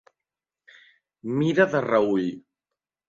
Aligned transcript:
Mirar 1.41 1.67
de 1.75 1.83
reüll. 1.89 2.33